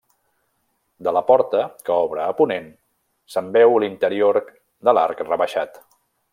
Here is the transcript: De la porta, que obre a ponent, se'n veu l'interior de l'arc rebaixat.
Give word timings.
De 1.07 1.11
la 1.17 1.21
porta, 1.27 1.61
que 1.89 1.97
obre 2.07 2.23
a 2.25 2.31
ponent, 2.41 2.71
se'n 3.35 3.53
veu 3.59 3.77
l'interior 3.85 4.43
de 4.89 4.99
l'arc 5.01 5.27
rebaixat. 5.33 5.83